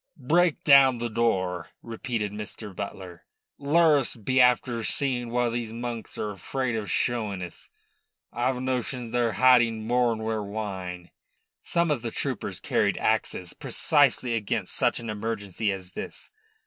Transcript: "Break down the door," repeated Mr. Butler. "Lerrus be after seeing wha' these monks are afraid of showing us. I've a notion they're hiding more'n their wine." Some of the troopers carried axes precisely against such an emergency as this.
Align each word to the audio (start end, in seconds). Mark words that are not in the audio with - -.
"Break 0.17 0.63
down 0.63 0.97
the 0.97 1.11
door," 1.11 1.69
repeated 1.83 2.31
Mr. 2.31 2.75
Butler. 2.75 3.23
"Lerrus 3.59 4.15
be 4.15 4.41
after 4.41 4.83
seeing 4.83 5.29
wha' 5.29 5.49
these 5.51 5.71
monks 5.73 6.17
are 6.17 6.31
afraid 6.31 6.75
of 6.75 6.89
showing 6.89 7.43
us. 7.43 7.69
I've 8.33 8.57
a 8.57 8.61
notion 8.61 9.11
they're 9.11 9.33
hiding 9.33 9.85
more'n 9.85 10.17
their 10.17 10.41
wine." 10.41 11.11
Some 11.61 11.91
of 11.91 12.01
the 12.01 12.09
troopers 12.09 12.59
carried 12.59 12.97
axes 12.97 13.53
precisely 13.53 14.33
against 14.33 14.73
such 14.73 14.99
an 14.99 15.07
emergency 15.07 15.71
as 15.71 15.91
this. 15.91 16.31